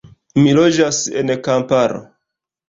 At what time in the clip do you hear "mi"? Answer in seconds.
0.45-0.53